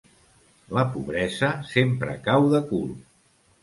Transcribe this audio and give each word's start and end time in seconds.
La 0.77 0.85
pobresa 0.95 1.53
sempre 1.77 2.19
cau 2.31 2.53
de 2.57 2.67
cul. 2.75 2.95